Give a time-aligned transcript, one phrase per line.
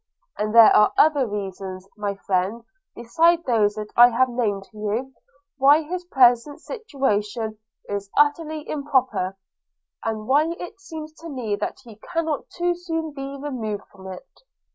[0.35, 2.63] And there are other reasons, my friend,
[2.95, 5.13] besides those that I have named to you,
[5.57, 9.37] why his present situation is utterly improper,
[10.03, 14.41] and why it seems to me that he cannot too soon be removed from it.'